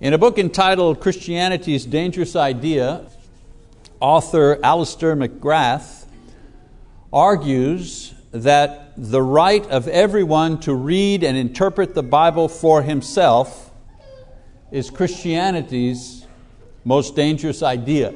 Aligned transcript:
In 0.00 0.12
a 0.12 0.18
book 0.18 0.38
entitled 0.38 1.00
Christianity's 1.00 1.84
Dangerous 1.84 2.36
Idea, 2.36 3.04
author 3.98 4.56
Alister 4.62 5.16
McGrath 5.16 6.04
argues 7.12 8.14
that 8.30 8.92
the 8.96 9.20
right 9.20 9.66
of 9.66 9.88
everyone 9.88 10.60
to 10.60 10.72
read 10.72 11.24
and 11.24 11.36
interpret 11.36 11.96
the 11.96 12.04
Bible 12.04 12.48
for 12.48 12.80
himself 12.80 13.72
is 14.70 14.88
Christianity's 14.88 16.24
most 16.84 17.16
dangerous 17.16 17.64
idea. 17.64 18.14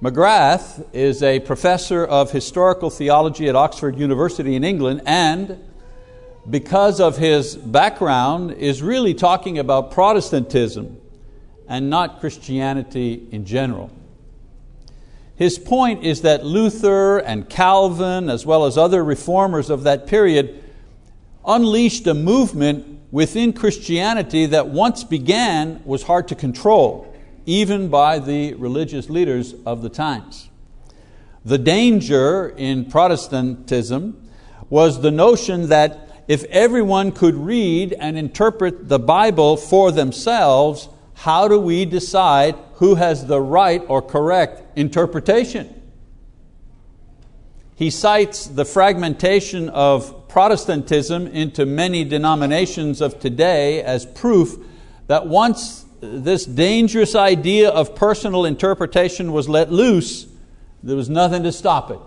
McGrath 0.00 0.82
is 0.94 1.22
a 1.22 1.40
professor 1.40 2.06
of 2.06 2.30
historical 2.30 2.88
theology 2.88 3.50
at 3.50 3.54
Oxford 3.54 3.98
University 3.98 4.54
in 4.54 4.64
England 4.64 5.02
and 5.04 5.62
because 6.48 7.00
of 7.00 7.18
his 7.18 7.56
background, 7.56 8.52
is 8.52 8.82
really 8.82 9.14
talking 9.14 9.58
about 9.58 9.90
Protestantism 9.90 11.00
and 11.68 11.90
not 11.90 12.20
Christianity 12.20 13.28
in 13.30 13.44
general. 13.44 13.90
His 15.36 15.58
point 15.58 16.04
is 16.04 16.22
that 16.22 16.44
Luther 16.44 17.18
and 17.18 17.48
Calvin, 17.48 18.28
as 18.28 18.44
well 18.44 18.66
as 18.66 18.76
other 18.76 19.02
reformers 19.02 19.70
of 19.70 19.84
that 19.84 20.06
period, 20.06 20.62
unleashed 21.46 22.06
a 22.06 22.14
movement 22.14 23.00
within 23.10 23.52
Christianity 23.52 24.46
that 24.46 24.68
once 24.68 25.04
began 25.04 25.82
was 25.84 26.02
hard 26.02 26.28
to 26.28 26.34
control, 26.34 27.12
even 27.46 27.88
by 27.88 28.18
the 28.18 28.54
religious 28.54 29.08
leaders 29.08 29.54
of 29.64 29.82
the 29.82 29.88
times. 29.88 30.48
The 31.44 31.58
danger 31.58 32.50
in 32.56 32.84
Protestantism 32.90 34.28
was 34.68 35.00
the 35.00 35.10
notion 35.10 35.70
that 35.70 36.09
if 36.30 36.44
everyone 36.44 37.10
could 37.10 37.34
read 37.34 37.92
and 37.92 38.16
interpret 38.16 38.88
the 38.88 39.00
Bible 39.00 39.56
for 39.56 39.90
themselves, 39.90 40.88
how 41.14 41.48
do 41.48 41.58
we 41.58 41.84
decide 41.84 42.54
who 42.74 42.94
has 42.94 43.26
the 43.26 43.40
right 43.40 43.82
or 43.88 44.00
correct 44.00 44.62
interpretation? 44.78 45.74
He 47.74 47.90
cites 47.90 48.46
the 48.46 48.64
fragmentation 48.64 49.70
of 49.70 50.28
Protestantism 50.28 51.26
into 51.26 51.66
many 51.66 52.04
denominations 52.04 53.00
of 53.00 53.18
today 53.18 53.82
as 53.82 54.06
proof 54.06 54.56
that 55.08 55.26
once 55.26 55.84
this 56.00 56.46
dangerous 56.46 57.16
idea 57.16 57.70
of 57.70 57.96
personal 57.96 58.44
interpretation 58.44 59.32
was 59.32 59.48
let 59.48 59.72
loose, 59.72 60.28
there 60.84 60.94
was 60.94 61.10
nothing 61.10 61.42
to 61.42 61.50
stop 61.50 61.90
it. 61.90 61.98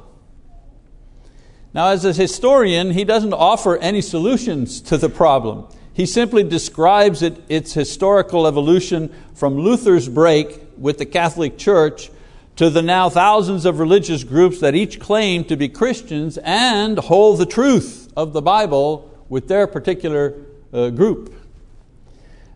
Now, 1.73 1.87
as 1.87 2.05
a 2.05 2.13
historian, 2.13 2.91
he 2.91 3.03
doesn't 3.03 3.33
offer 3.33 3.77
any 3.77 4.01
solutions 4.01 4.79
to 4.81 4.97
the 4.97 5.09
problem. 5.09 5.67
He 5.91 6.05
simply 6.05 6.43
describes 6.43 7.21
it, 7.23 7.41
its 7.49 7.73
historical 7.73 8.45
evolution 8.45 9.13
from 9.33 9.57
Luther's 9.57 10.07
break 10.07 10.61
with 10.77 10.99
the 10.99 11.05
Catholic 11.05 11.57
Church 11.57 12.11
to 12.55 12.69
the 12.69 12.83
now 12.83 13.09
thousands 13.09 13.65
of 13.65 13.79
religious 13.79 14.23
groups 14.23 14.59
that 14.59 14.75
each 14.75 14.99
claim 14.99 15.43
to 15.45 15.55
be 15.55 15.67
Christians 15.67 16.37
and 16.43 16.99
hold 16.99 17.39
the 17.39 17.45
truth 17.45 18.11
of 18.15 18.33
the 18.33 18.41
Bible 18.41 19.09
with 19.27 19.47
their 19.47 19.65
particular 19.65 20.35
uh, 20.71 20.89
group. 20.91 21.33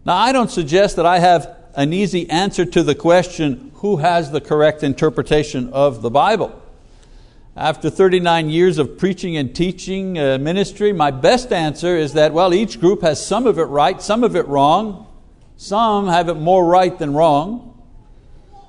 Now, 0.05 0.15
I 0.15 0.31
don't 0.31 0.51
suggest 0.51 0.95
that 0.95 1.05
I 1.07 1.19
have 1.19 1.55
an 1.75 1.93
easy 1.93 2.29
answer 2.29 2.65
to 2.65 2.83
the 2.83 2.95
question 2.95 3.71
who 3.75 3.97
has 3.97 4.31
the 4.31 4.41
correct 4.41 4.83
interpretation 4.83 5.71
of 5.73 6.01
the 6.01 6.11
Bible. 6.11 6.61
After 7.57 7.89
39 7.89 8.51
years 8.51 8.77
of 8.77 8.99
preaching 8.99 9.35
and 9.35 9.55
teaching 9.55 10.19
uh, 10.19 10.37
ministry, 10.37 10.93
my 10.93 11.09
best 11.09 11.51
answer 11.51 11.97
is 11.97 12.13
that, 12.13 12.31
well, 12.31 12.53
each 12.53 12.79
group 12.79 13.01
has 13.01 13.25
some 13.25 13.47
of 13.47 13.57
it 13.57 13.63
right, 13.63 13.99
some 13.99 14.23
of 14.23 14.35
it 14.35 14.47
wrong. 14.47 15.07
Some 15.55 16.07
have 16.07 16.29
it 16.29 16.35
more 16.35 16.63
right 16.63 16.95
than 16.99 17.15
wrong. 17.15 17.83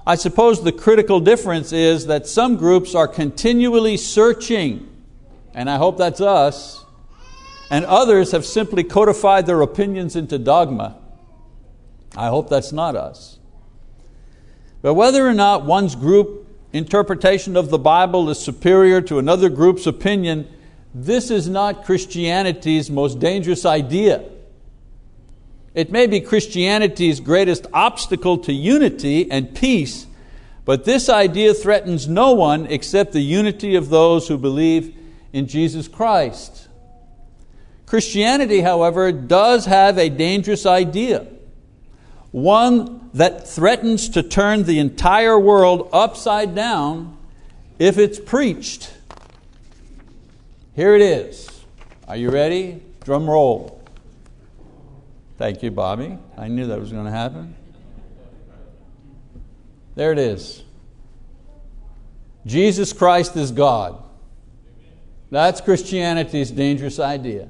I 0.07 0.15
suppose 0.15 0.65
the 0.65 0.73
critical 0.73 1.21
difference 1.21 1.71
is 1.71 2.07
that 2.07 2.27
some 2.27 2.57
groups 2.57 2.95
are 2.95 3.07
continually 3.07 3.99
searching, 3.99 4.89
and 5.53 5.69
I 5.69 5.77
hope 5.77 5.99
that's 5.99 6.23
us, 6.23 6.83
and 7.71 7.85
others 7.85 8.33
have 8.33 8.47
simply 8.47 8.85
codified 8.85 9.45
their 9.45 9.61
opinions 9.61 10.17
into 10.17 10.39
dogma. 10.39 10.97
I 12.17 12.29
hope 12.29 12.49
that's 12.49 12.73
not 12.73 12.97
us. 12.97 13.39
But 14.81 14.95
whether 14.95 15.29
or 15.29 15.35
not 15.35 15.67
one's 15.67 15.95
group 15.95 16.48
interpretation 16.73 17.57
of 17.57 17.71
the 17.71 17.79
Bible 17.79 18.29
is 18.31 18.39
superior 18.39 19.01
to 19.03 19.19
another 19.19 19.49
group's 19.49 19.87
opinion, 19.87 20.49
this 20.95 21.31
is 21.31 21.49
not 21.49 21.85
Christianity's 21.85 22.91
most 22.91 23.19
dangerous 23.19 23.65
idea. 23.65 24.25
It 25.75 25.93
may 25.93 26.07
be 26.07 26.21
Christianity's 26.21 27.21
greatest 27.21 27.67
obstacle 27.73 28.39
to 28.39 28.53
unity 28.53 29.31
and 29.31 29.55
peace, 29.55 30.07
but 30.65 30.85
this 30.85 31.09
idea 31.09 31.55
threatens 31.55 32.09
no 32.09 32.33
one 32.33 32.67
except 32.67 33.13
the 33.13 33.21
unity 33.21 33.75
of 33.75 33.89
those 33.89 34.29
who 34.29 34.37
believe 34.37 34.95
in 35.33 35.47
Jesus 35.47 35.89
Christ. 35.89 36.69
Christianity, 37.87 38.61
however, 38.61 39.13
does 39.13 39.67
have 39.67 39.97
a 39.99 40.09
dangerous 40.11 40.67
idea 40.67 41.27
one 42.31 42.98
that 43.15 43.49
threatens 43.49 44.09
to 44.11 44.23
turn 44.23 44.65
the 44.65 44.79
entire 44.79 45.39
world 45.39 45.89
upside 45.93 46.55
down 46.55 47.17
if 47.79 47.99
it's 47.99 48.19
preached. 48.19 48.93
Here 50.75 50.95
it 50.95 51.03
is. 51.03 51.49
Are 52.07 52.17
you 52.17 52.31
ready? 52.31 52.83
Drum 53.05 53.29
roll. 53.29 53.83
Thank 55.37 55.63
you, 55.63 55.71
Bobby. 55.71 56.19
I 56.37 56.49
knew 56.49 56.67
that 56.67 56.81
was 56.81 56.93
going 56.93 57.05
to 57.05 57.11
happen. 57.11 57.55
There 59.95 60.13
it 60.13 60.19
is. 60.19 60.63
Jesus 62.47 62.93
Christ 62.93 63.37
is 63.37 63.51
God. 63.51 64.03
That's 65.31 65.61
Christianity's 65.61 66.51
dangerous 66.51 66.99
idea. 66.99 67.49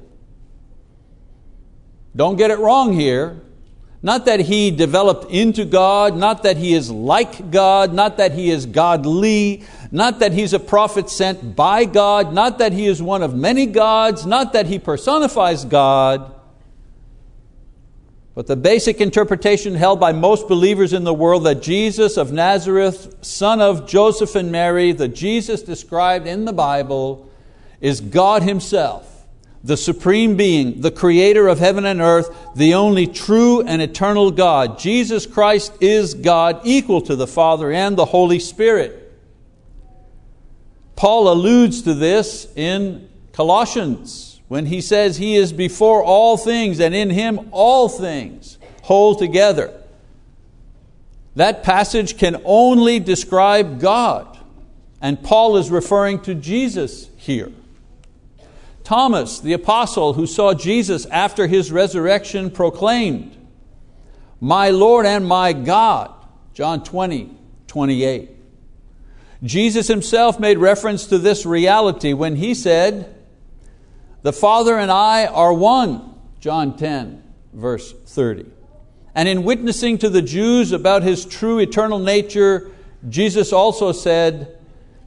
Don't 2.15 2.35
get 2.35 2.51
it 2.51 2.59
wrong 2.59 2.93
here. 2.93 3.39
Not 4.01 4.25
that 4.25 4.39
he 4.39 4.71
developed 4.71 5.29
into 5.29 5.65
God, 5.65 6.15
not 6.15 6.43
that 6.43 6.55
he 6.55 6.73
is 6.73 6.89
like 6.89 7.51
God, 7.51 7.93
not 7.93 8.17
that 8.17 8.31
he 8.31 8.49
is 8.49 8.65
godly, 8.65 9.63
not 9.91 10.19
that 10.19 10.31
he's 10.31 10.53
a 10.53 10.59
prophet 10.59 11.09
sent 11.09 11.55
by 11.55 11.83
God, 11.83 12.33
not 12.33 12.59
that 12.59 12.71
he 12.71 12.87
is 12.87 13.01
one 13.01 13.21
of 13.21 13.35
many 13.35 13.65
gods, 13.65 14.25
not 14.25 14.53
that 14.53 14.67
he 14.67 14.79
personifies 14.79 15.65
God. 15.65 16.33
But 18.35 18.47
the 18.47 18.55
basic 18.55 19.01
interpretation 19.01 19.75
held 19.75 19.99
by 19.99 20.13
most 20.13 20.47
believers 20.47 20.93
in 20.93 21.03
the 21.03 21.13
world 21.13 21.43
that 21.43 21.61
Jesus 21.61 22.15
of 22.15 22.31
Nazareth, 22.31 23.17
son 23.19 23.59
of 23.59 23.85
Joseph 23.85 24.33
and 24.35 24.49
Mary, 24.49 24.93
the 24.93 25.09
Jesus 25.09 25.61
described 25.61 26.25
in 26.25 26.45
the 26.45 26.53
Bible, 26.53 27.29
is 27.81 27.99
God 27.99 28.43
Himself 28.43 29.08
the 29.63 29.77
Supreme 29.77 30.37
Being, 30.37 30.81
the 30.81 30.91
Creator 30.91 31.47
of 31.47 31.59
heaven 31.59 31.85
and 31.85 32.01
earth, 32.01 32.35
the 32.55 32.73
only 32.73 33.07
true 33.07 33.61
and 33.61 33.81
eternal 33.81 34.31
God. 34.31 34.79
Jesus 34.79 35.25
Christ 35.25 35.73
is 35.81 36.13
God, 36.13 36.61
equal 36.63 37.01
to 37.01 37.15
the 37.15 37.27
Father 37.27 37.71
and 37.71 37.97
the 37.97 38.05
Holy 38.05 38.39
Spirit. 38.39 39.11
Paul 40.95 41.31
alludes 41.31 41.81
to 41.83 41.93
this 41.93 42.47
in 42.55 43.09
Colossians 43.33 44.41
when 44.49 44.65
he 44.65 44.81
says 44.81 45.17
he 45.17 45.35
is 45.35 45.53
before 45.53 46.03
all 46.03 46.35
things 46.35 46.79
and 46.79 46.93
in 46.93 47.09
Him 47.09 47.49
all 47.51 47.87
things 47.87 48.57
hold 48.83 49.19
together. 49.19 49.73
That 51.35 51.63
passage 51.63 52.17
can 52.17 52.41
only 52.43 52.99
describe 52.99 53.79
God, 53.79 54.37
and 54.99 55.23
Paul 55.23 55.55
is 55.57 55.69
referring 55.69 56.19
to 56.21 56.35
Jesus 56.35 57.09
here. 57.15 57.51
Thomas, 58.83 59.39
the 59.39 59.53
apostle 59.53 60.13
who 60.13 60.25
saw 60.25 60.53
Jesus 60.53 61.05
after 61.07 61.47
his 61.47 61.71
resurrection, 61.71 62.49
proclaimed, 62.49 63.35
My 64.39 64.69
Lord 64.69 65.05
and 65.05 65.25
my 65.25 65.53
God. 65.53 66.13
John 66.53 66.83
20, 66.83 67.31
28. 67.67 68.29
Jesus 69.43 69.87
himself 69.87 70.39
made 70.39 70.57
reference 70.57 71.05
to 71.07 71.17
this 71.17 71.45
reality 71.45 72.13
when 72.13 72.35
he 72.35 72.53
said, 72.53 73.15
The 74.21 74.33
Father 74.33 74.77
and 74.77 74.91
I 74.91 75.27
are 75.27 75.53
one. 75.53 76.15
John 76.39 76.75
10, 76.75 77.23
verse 77.53 77.93
30. 77.93 78.45
And 79.15 79.27
in 79.27 79.43
witnessing 79.43 79.97
to 79.99 80.09
the 80.09 80.21
Jews 80.21 80.71
about 80.71 81.03
his 81.03 81.25
true 81.25 81.59
eternal 81.59 81.99
nature, 81.99 82.71
Jesus 83.07 83.53
also 83.53 83.91
said, 83.91 84.58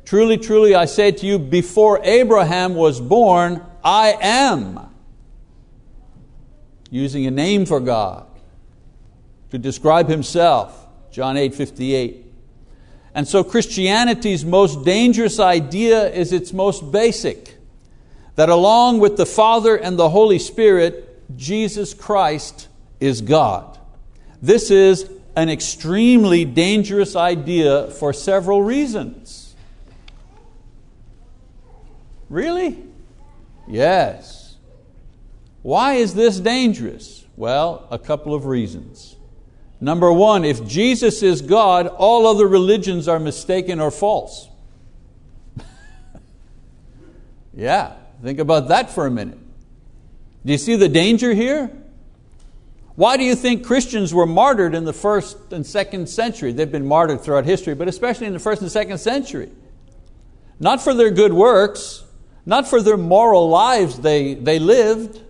Truly, 0.04 0.36
truly, 0.36 0.74
I 0.74 0.84
say 0.84 1.12
to 1.12 1.26
you, 1.26 1.38
before 1.38 2.00
Abraham 2.02 2.74
was 2.74 3.00
born, 3.00 3.64
I 3.84 4.16
am. 4.20 4.80
Using 6.90 7.26
a 7.26 7.30
name 7.30 7.64
for 7.64 7.80
God 7.80 8.26
to 9.50 9.58
describe 9.58 10.08
Himself, 10.08 10.86
John 11.10 11.36
8 11.36 11.54
58. 11.54 12.26
And 13.14 13.28
so 13.28 13.44
Christianity's 13.44 14.44
most 14.44 14.84
dangerous 14.84 15.38
idea 15.38 16.08
is 16.08 16.32
its 16.32 16.52
most 16.52 16.90
basic 16.90 17.56
that 18.36 18.48
along 18.48 19.00
with 19.00 19.16
the 19.16 19.26
Father 19.26 19.76
and 19.76 19.98
the 19.98 20.08
Holy 20.08 20.38
Spirit, 20.38 21.36
Jesus 21.36 21.92
Christ 21.92 22.68
is 23.00 23.20
God. 23.20 23.78
This 24.40 24.70
is 24.70 25.10
an 25.36 25.48
extremely 25.48 26.44
dangerous 26.44 27.16
idea 27.16 27.88
for 27.88 28.12
several 28.12 28.62
reasons. 28.62 29.41
Really? 32.32 32.82
Yes. 33.68 34.56
Why 35.60 35.94
is 35.94 36.14
this 36.14 36.40
dangerous? 36.40 37.26
Well, 37.36 37.86
a 37.90 37.98
couple 37.98 38.32
of 38.34 38.46
reasons. 38.46 39.16
Number 39.82 40.10
one, 40.10 40.42
if 40.42 40.66
Jesus 40.66 41.22
is 41.22 41.42
God, 41.42 41.88
all 41.88 42.26
other 42.26 42.48
religions 42.48 43.06
are 43.06 43.18
mistaken 43.18 43.80
or 43.80 43.90
false. 43.90 44.48
yeah, 47.54 47.96
think 48.22 48.38
about 48.38 48.68
that 48.68 48.88
for 48.88 49.06
a 49.06 49.10
minute. 49.10 49.38
Do 50.46 50.52
you 50.52 50.58
see 50.58 50.76
the 50.76 50.88
danger 50.88 51.34
here? 51.34 51.70
Why 52.94 53.18
do 53.18 53.24
you 53.24 53.34
think 53.34 53.66
Christians 53.66 54.14
were 54.14 54.26
martyred 54.26 54.74
in 54.74 54.84
the 54.84 54.94
first 54.94 55.52
and 55.52 55.66
second 55.66 56.08
century? 56.08 56.52
They've 56.52 56.72
been 56.72 56.86
martyred 56.86 57.20
throughout 57.20 57.44
history, 57.44 57.74
but 57.74 57.88
especially 57.88 58.26
in 58.26 58.32
the 58.32 58.38
first 58.38 58.62
and 58.62 58.72
second 58.72 58.96
century. 58.98 59.50
Not 60.58 60.80
for 60.80 60.94
their 60.94 61.10
good 61.10 61.34
works, 61.34 62.04
not 62.44 62.68
for 62.68 62.82
their 62.82 62.96
moral 62.96 63.48
lives 63.48 63.98
they, 64.00 64.34
they 64.34 64.58
lived, 64.58 65.20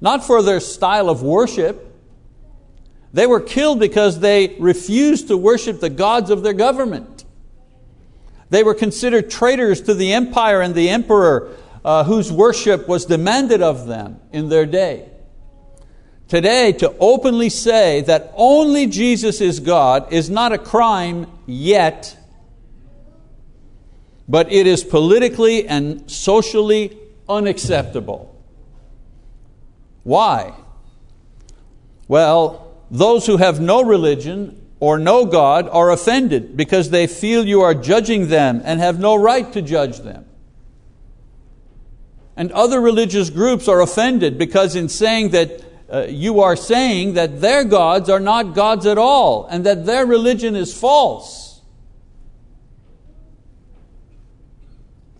not 0.00 0.24
for 0.24 0.42
their 0.42 0.60
style 0.60 1.08
of 1.08 1.22
worship. 1.22 1.88
They 3.12 3.26
were 3.26 3.40
killed 3.40 3.78
because 3.78 4.20
they 4.20 4.56
refused 4.58 5.28
to 5.28 5.36
worship 5.36 5.80
the 5.80 5.90
gods 5.90 6.30
of 6.30 6.42
their 6.42 6.54
government. 6.54 7.24
They 8.50 8.62
were 8.62 8.74
considered 8.74 9.30
traitors 9.30 9.80
to 9.82 9.94
the 9.94 10.12
empire 10.12 10.60
and 10.60 10.74
the 10.74 10.90
emperor 10.90 11.54
uh, 11.84 12.04
whose 12.04 12.30
worship 12.30 12.88
was 12.88 13.06
demanded 13.06 13.62
of 13.62 13.86
them 13.86 14.20
in 14.32 14.48
their 14.48 14.66
day. 14.66 15.08
Today, 16.28 16.72
to 16.72 16.94
openly 16.98 17.50
say 17.50 18.00
that 18.02 18.32
only 18.36 18.86
Jesus 18.86 19.40
is 19.40 19.60
God 19.60 20.12
is 20.12 20.30
not 20.30 20.52
a 20.52 20.58
crime 20.58 21.26
yet, 21.46 22.16
but 24.32 24.50
it 24.50 24.66
is 24.66 24.82
politically 24.82 25.68
and 25.68 26.10
socially 26.10 26.96
unacceptable. 27.28 28.34
Why? 30.04 30.54
Well, 32.08 32.74
those 32.90 33.26
who 33.26 33.36
have 33.36 33.60
no 33.60 33.82
religion 33.84 34.58
or 34.80 34.98
no 34.98 35.26
God 35.26 35.68
are 35.68 35.90
offended 35.90 36.56
because 36.56 36.88
they 36.88 37.06
feel 37.06 37.46
you 37.46 37.60
are 37.60 37.74
judging 37.74 38.28
them 38.28 38.62
and 38.64 38.80
have 38.80 38.98
no 38.98 39.16
right 39.16 39.52
to 39.52 39.60
judge 39.60 39.98
them. 39.98 40.24
And 42.34 42.50
other 42.52 42.80
religious 42.80 43.28
groups 43.28 43.68
are 43.68 43.82
offended 43.82 44.38
because, 44.38 44.74
in 44.74 44.88
saying 44.88 45.32
that 45.32 45.62
uh, 45.92 46.06
you 46.08 46.40
are 46.40 46.56
saying 46.56 47.12
that 47.14 47.42
their 47.42 47.64
gods 47.64 48.08
are 48.08 48.18
not 48.18 48.54
gods 48.54 48.86
at 48.86 48.96
all 48.96 49.44
and 49.50 49.66
that 49.66 49.84
their 49.84 50.06
religion 50.06 50.56
is 50.56 50.72
false. 50.72 51.51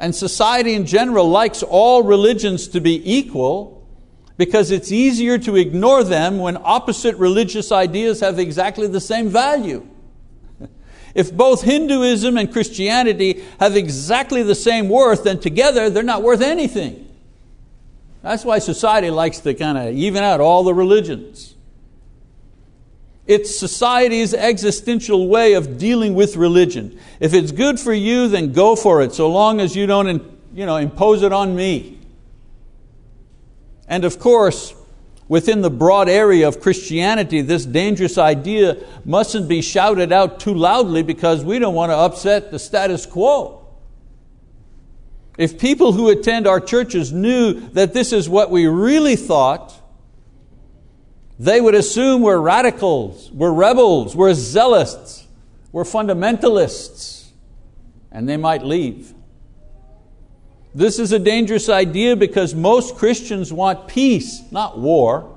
And 0.02 0.12
society 0.16 0.74
in 0.74 0.84
general 0.84 1.30
likes 1.30 1.62
all 1.62 2.02
religions 2.02 2.66
to 2.68 2.80
be 2.80 3.00
equal 3.08 3.86
because 4.36 4.72
it's 4.72 4.90
easier 4.90 5.38
to 5.38 5.54
ignore 5.54 6.02
them 6.02 6.38
when 6.38 6.58
opposite 6.60 7.14
religious 7.18 7.70
ideas 7.70 8.18
have 8.18 8.40
exactly 8.40 8.88
the 8.88 9.00
same 9.00 9.28
value. 9.28 9.86
If 11.14 11.32
both 11.32 11.62
Hinduism 11.62 12.36
and 12.36 12.50
Christianity 12.50 13.44
have 13.60 13.76
exactly 13.76 14.42
the 14.42 14.54
same 14.54 14.88
worth, 14.88 15.24
then 15.24 15.38
together 15.38 15.88
they're 15.88 16.02
not 16.02 16.22
worth 16.22 16.40
anything. 16.40 17.06
That's 18.22 18.44
why 18.44 18.58
society 18.58 19.10
likes 19.10 19.38
to 19.40 19.54
kind 19.54 19.76
of 19.76 19.94
even 19.94 20.24
out 20.24 20.40
all 20.40 20.64
the 20.64 20.74
religions. 20.74 21.51
It's 23.26 23.56
society's 23.56 24.34
existential 24.34 25.28
way 25.28 25.52
of 25.52 25.78
dealing 25.78 26.14
with 26.14 26.36
religion. 26.36 26.98
If 27.20 27.34
it's 27.34 27.52
good 27.52 27.78
for 27.78 27.92
you, 27.92 28.28
then 28.28 28.52
go 28.52 28.74
for 28.74 29.00
it, 29.02 29.14
so 29.14 29.30
long 29.30 29.60
as 29.60 29.76
you 29.76 29.86
don't 29.86 30.22
you 30.54 30.66
know, 30.66 30.76
impose 30.76 31.22
it 31.22 31.32
on 31.32 31.54
me. 31.54 31.98
And 33.86 34.04
of 34.04 34.18
course, 34.18 34.74
within 35.28 35.62
the 35.62 35.70
broad 35.70 36.08
area 36.08 36.48
of 36.48 36.60
Christianity, 36.60 37.40
this 37.40 37.64
dangerous 37.64 38.18
idea 38.18 38.76
mustn't 39.04 39.48
be 39.48 39.62
shouted 39.62 40.12
out 40.12 40.40
too 40.40 40.54
loudly 40.54 41.02
because 41.02 41.44
we 41.44 41.58
don't 41.58 41.74
want 41.74 41.90
to 41.90 41.96
upset 41.96 42.50
the 42.50 42.58
status 42.58 43.06
quo. 43.06 43.64
If 45.38 45.58
people 45.58 45.92
who 45.92 46.10
attend 46.10 46.46
our 46.46 46.60
churches 46.60 47.12
knew 47.12 47.54
that 47.70 47.94
this 47.94 48.12
is 48.12 48.28
what 48.28 48.50
we 48.50 48.66
really 48.66 49.16
thought, 49.16 49.81
they 51.42 51.60
would 51.60 51.74
assume 51.74 52.22
we're 52.22 52.38
radicals, 52.38 53.28
we're 53.32 53.52
rebels, 53.52 54.14
we're 54.14 54.32
zealots, 54.32 55.26
we're 55.72 55.82
fundamentalists, 55.82 57.30
and 58.12 58.28
they 58.28 58.36
might 58.36 58.62
leave. 58.62 59.12
This 60.72 61.00
is 61.00 61.10
a 61.10 61.18
dangerous 61.18 61.68
idea 61.68 62.14
because 62.14 62.54
most 62.54 62.94
Christians 62.94 63.52
want 63.52 63.88
peace, 63.88 64.40
not 64.52 64.78
war. 64.78 65.36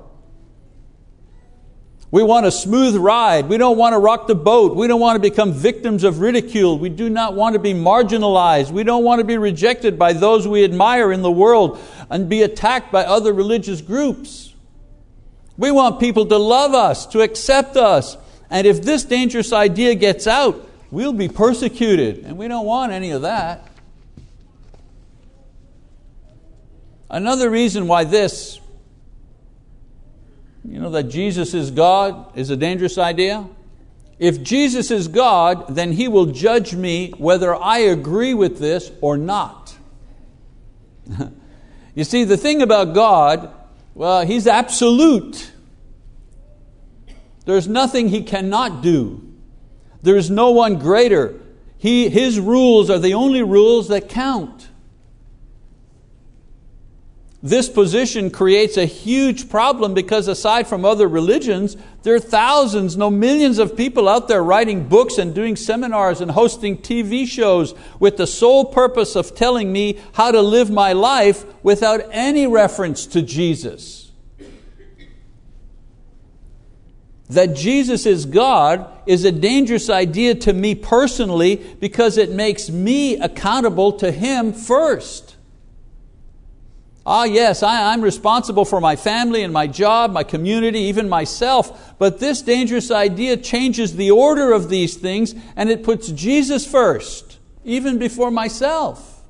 We 2.12 2.22
want 2.22 2.46
a 2.46 2.52
smooth 2.52 2.94
ride. 2.94 3.48
We 3.48 3.58
don't 3.58 3.76
want 3.76 3.94
to 3.94 3.98
rock 3.98 4.28
the 4.28 4.36
boat. 4.36 4.76
We 4.76 4.86
don't 4.86 5.00
want 5.00 5.16
to 5.16 5.30
become 5.30 5.52
victims 5.52 6.04
of 6.04 6.20
ridicule. 6.20 6.78
We 6.78 6.88
do 6.88 7.10
not 7.10 7.34
want 7.34 7.54
to 7.54 7.58
be 7.58 7.74
marginalized. 7.74 8.70
We 8.70 8.84
don't 8.84 9.02
want 9.02 9.18
to 9.18 9.24
be 9.24 9.38
rejected 9.38 9.98
by 9.98 10.12
those 10.12 10.46
we 10.46 10.62
admire 10.62 11.10
in 11.10 11.22
the 11.22 11.32
world 11.32 11.80
and 12.08 12.28
be 12.28 12.42
attacked 12.42 12.92
by 12.92 13.04
other 13.04 13.32
religious 13.32 13.80
groups. 13.80 14.52
We 15.56 15.70
want 15.70 16.00
people 16.00 16.26
to 16.26 16.36
love 16.36 16.74
us, 16.74 17.06
to 17.06 17.20
accept 17.20 17.76
us. 17.76 18.16
And 18.50 18.66
if 18.66 18.82
this 18.82 19.04
dangerous 19.04 19.52
idea 19.52 19.94
gets 19.94 20.26
out, 20.26 20.68
we'll 20.90 21.12
be 21.12 21.28
persecuted. 21.28 22.24
And 22.24 22.36
we 22.36 22.48
don't 22.48 22.66
want 22.66 22.92
any 22.92 23.10
of 23.10 23.22
that. 23.22 23.68
Another 27.08 27.48
reason 27.48 27.86
why 27.86 28.04
this 28.04 28.60
you 30.68 30.80
know 30.80 30.90
that 30.90 31.04
Jesus 31.04 31.54
is 31.54 31.70
God 31.70 32.36
is 32.36 32.50
a 32.50 32.56
dangerous 32.56 32.98
idea? 32.98 33.46
If 34.18 34.42
Jesus 34.42 34.90
is 34.90 35.08
God, 35.08 35.74
then 35.74 35.92
He 35.92 36.08
will 36.08 36.26
judge 36.26 36.74
me 36.74 37.12
whether 37.18 37.54
I 37.54 37.78
agree 37.78 38.34
with 38.34 38.58
this 38.58 38.90
or 39.00 39.16
not. 39.16 39.76
you 41.94 42.04
see, 42.04 42.24
the 42.24 42.36
thing 42.36 42.62
about 42.62 42.94
God, 42.94 43.52
well, 43.96 44.26
He's 44.26 44.46
absolute. 44.46 45.52
There's 47.46 47.66
nothing 47.66 48.10
He 48.10 48.22
cannot 48.22 48.82
do. 48.82 49.22
There 50.02 50.16
is 50.16 50.30
no 50.30 50.50
one 50.50 50.78
greater. 50.78 51.40
He, 51.78 52.10
his 52.10 52.38
rules 52.38 52.90
are 52.90 52.98
the 52.98 53.14
only 53.14 53.42
rules 53.42 53.88
that 53.88 54.10
count. 54.10 54.68
This 57.46 57.68
position 57.68 58.30
creates 58.30 58.76
a 58.76 58.86
huge 58.86 59.48
problem 59.48 59.94
because 59.94 60.26
aside 60.26 60.66
from 60.66 60.84
other 60.84 61.06
religions, 61.06 61.76
there 62.02 62.16
are 62.16 62.18
thousands, 62.18 62.96
no 62.96 63.08
millions 63.08 63.60
of 63.60 63.76
people 63.76 64.08
out 64.08 64.26
there 64.26 64.42
writing 64.42 64.88
books 64.88 65.16
and 65.16 65.32
doing 65.32 65.54
seminars 65.54 66.20
and 66.20 66.32
hosting 66.32 66.76
TV 66.76 67.24
shows 67.24 67.72
with 68.00 68.16
the 68.16 68.26
sole 68.26 68.64
purpose 68.64 69.14
of 69.14 69.36
telling 69.36 69.72
me 69.72 69.96
how 70.14 70.32
to 70.32 70.42
live 70.42 70.70
my 70.70 70.92
life 70.92 71.44
without 71.62 72.00
any 72.10 72.48
reference 72.48 73.06
to 73.06 73.22
Jesus. 73.22 74.10
That 77.28 77.54
Jesus 77.54 78.06
is 78.06 78.26
God 78.26 78.88
is 79.06 79.24
a 79.24 79.30
dangerous 79.30 79.88
idea 79.88 80.34
to 80.34 80.52
me 80.52 80.74
personally 80.74 81.54
because 81.78 82.18
it 82.18 82.32
makes 82.32 82.70
me 82.70 83.16
accountable 83.18 83.92
to 83.98 84.10
Him 84.10 84.52
first. 84.52 85.35
Ah, 87.08 87.22
yes, 87.22 87.62
I, 87.62 87.94
am 87.94 88.02
responsible 88.02 88.64
for 88.64 88.80
my 88.80 88.96
family 88.96 89.44
and 89.44 89.52
my 89.52 89.68
job, 89.68 90.10
my 90.10 90.24
community, 90.24 90.80
even 90.80 91.08
myself. 91.08 91.94
But 92.00 92.18
this 92.18 92.42
dangerous 92.42 92.90
idea 92.90 93.36
changes 93.36 93.94
the 93.94 94.10
order 94.10 94.52
of 94.52 94.68
these 94.68 94.96
things 94.96 95.32
and 95.54 95.70
it 95.70 95.84
puts 95.84 96.08
Jesus 96.08 96.66
first, 96.66 97.38
even 97.64 97.98
before 97.98 98.32
myself. 98.32 99.22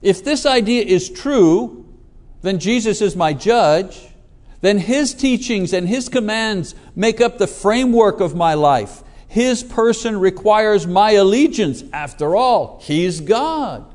If 0.00 0.22
this 0.22 0.46
idea 0.46 0.84
is 0.84 1.10
true, 1.10 1.88
then 2.42 2.60
Jesus 2.60 3.00
is 3.00 3.16
my 3.16 3.32
judge. 3.32 4.00
Then 4.60 4.78
His 4.78 5.14
teachings 5.14 5.72
and 5.72 5.88
His 5.88 6.08
commands 6.08 6.76
make 6.94 7.20
up 7.20 7.38
the 7.38 7.48
framework 7.48 8.20
of 8.20 8.36
my 8.36 8.54
life. 8.54 9.02
His 9.26 9.64
person 9.64 10.20
requires 10.20 10.86
my 10.86 11.12
allegiance. 11.12 11.82
After 11.92 12.36
all, 12.36 12.78
He's 12.80 13.20
God. 13.20 13.91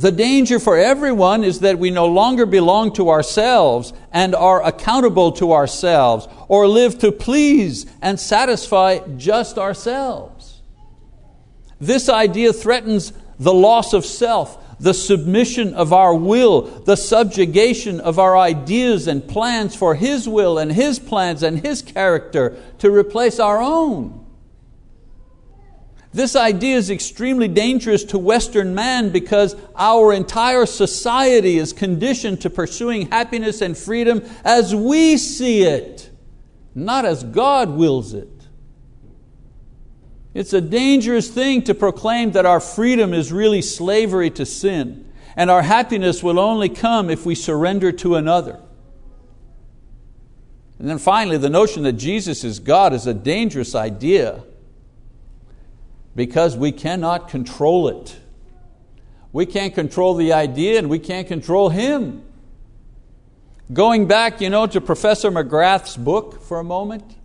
The 0.00 0.10
danger 0.10 0.58
for 0.58 0.78
everyone 0.78 1.44
is 1.44 1.60
that 1.60 1.78
we 1.78 1.90
no 1.90 2.06
longer 2.06 2.46
belong 2.46 2.94
to 2.94 3.10
ourselves 3.10 3.92
and 4.10 4.34
are 4.34 4.64
accountable 4.64 5.32
to 5.32 5.52
ourselves 5.52 6.26
or 6.48 6.66
live 6.66 6.98
to 7.00 7.12
please 7.12 7.84
and 8.00 8.18
satisfy 8.18 9.00
just 9.18 9.58
ourselves. 9.58 10.62
This 11.78 12.08
idea 12.08 12.54
threatens 12.54 13.12
the 13.38 13.52
loss 13.52 13.92
of 13.92 14.06
self, 14.06 14.78
the 14.80 14.94
submission 14.94 15.74
of 15.74 15.92
our 15.92 16.14
will, 16.14 16.62
the 16.62 16.96
subjugation 16.96 18.00
of 18.00 18.18
our 18.18 18.38
ideas 18.38 19.06
and 19.06 19.28
plans 19.28 19.76
for 19.76 19.94
His 19.96 20.26
will 20.26 20.56
and 20.56 20.72
His 20.72 20.98
plans 20.98 21.42
and 21.42 21.58
His 21.58 21.82
character 21.82 22.56
to 22.78 22.90
replace 22.90 23.38
our 23.38 23.60
own. 23.60 24.19
This 26.12 26.34
idea 26.34 26.76
is 26.76 26.90
extremely 26.90 27.46
dangerous 27.46 28.02
to 28.04 28.18
Western 28.18 28.74
man 28.74 29.10
because 29.10 29.54
our 29.76 30.12
entire 30.12 30.66
society 30.66 31.56
is 31.56 31.72
conditioned 31.72 32.40
to 32.40 32.50
pursuing 32.50 33.10
happiness 33.10 33.60
and 33.60 33.78
freedom 33.78 34.22
as 34.44 34.74
we 34.74 35.16
see 35.16 35.62
it, 35.62 36.10
not 36.74 37.04
as 37.04 37.22
God 37.22 37.70
wills 37.70 38.12
it. 38.12 38.28
It's 40.34 40.52
a 40.52 40.60
dangerous 40.60 41.28
thing 41.28 41.62
to 41.62 41.74
proclaim 41.74 42.32
that 42.32 42.46
our 42.46 42.60
freedom 42.60 43.14
is 43.14 43.32
really 43.32 43.62
slavery 43.62 44.30
to 44.30 44.44
sin, 44.46 45.12
and 45.36 45.48
our 45.48 45.62
happiness 45.62 46.24
will 46.24 46.40
only 46.40 46.68
come 46.68 47.08
if 47.08 47.24
we 47.24 47.36
surrender 47.36 47.92
to 47.92 48.16
another. 48.16 48.60
And 50.80 50.88
then 50.88 50.98
finally, 50.98 51.36
the 51.36 51.50
notion 51.50 51.84
that 51.84 51.92
Jesus 51.94 52.42
is 52.42 52.58
God 52.58 52.92
is 52.92 53.06
a 53.06 53.14
dangerous 53.14 53.74
idea 53.74 54.42
because 56.20 56.54
we 56.54 56.70
cannot 56.70 57.30
control 57.30 57.88
it. 57.88 58.14
We 59.32 59.46
can't 59.46 59.74
control 59.74 60.12
the 60.12 60.34
idea 60.34 60.78
and 60.78 60.90
we 60.90 60.98
can't 60.98 61.26
control 61.26 61.70
Him. 61.70 62.22
Going 63.72 64.06
back 64.06 64.42
you 64.42 64.50
know, 64.50 64.66
to 64.66 64.82
Professor 64.82 65.30
McGrath's 65.30 65.96
book 65.96 66.42
for 66.42 66.60
a 66.60 66.62
moment, 66.62 67.16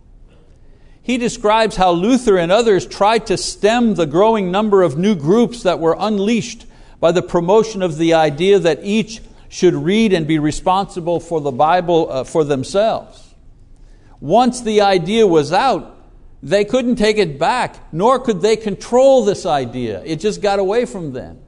he 1.02 1.18
describes 1.18 1.76
how 1.76 1.90
Luther 1.90 2.38
and 2.38 2.50
others 2.50 2.86
tried 2.86 3.26
to 3.26 3.36
stem 3.36 3.96
the 3.96 4.06
growing 4.06 4.50
number 4.50 4.80
of 4.82 4.96
new 4.96 5.14
groups 5.14 5.62
that 5.64 5.78
were 5.78 5.94
unleashed 5.98 6.64
by 6.98 7.12
the 7.12 7.20
promotion 7.20 7.82
of 7.82 7.98
the 7.98 8.14
idea 8.14 8.58
that 8.58 8.78
each 8.82 9.20
should 9.50 9.74
read 9.74 10.14
and 10.14 10.26
be 10.26 10.38
responsible 10.38 11.20
for 11.20 11.42
the 11.42 11.52
Bible 11.52 12.10
uh, 12.10 12.24
for 12.24 12.44
themselves. 12.44 13.34
Once 14.20 14.62
the 14.62 14.80
idea 14.80 15.26
was 15.26 15.52
out, 15.52 15.95
they 16.42 16.64
couldn't 16.64 16.96
take 16.96 17.18
it 17.18 17.38
back, 17.38 17.92
nor 17.92 18.18
could 18.18 18.40
they 18.40 18.56
control 18.56 19.24
this 19.24 19.46
idea. 19.46 20.02
It 20.04 20.16
just 20.16 20.42
got 20.42 20.58
away 20.58 20.84
from 20.84 21.12
them. 21.12 21.40